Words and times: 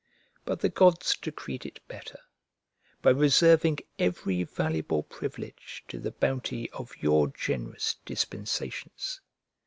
But 0.45 0.61
the 0.61 0.69
gods 0.69 1.15
decreed 1.15 1.63
it 1.63 1.79
better, 1.87 2.17
by 3.03 3.11
reserving 3.11 3.81
every 3.99 4.41
valuable 4.43 5.03
privilege 5.03 5.83
to 5.89 5.99
the 5.99 6.09
bounty 6.09 6.71
of 6.71 6.91
your 7.01 7.27
generous 7.27 7.97
dispensations. 8.03 9.21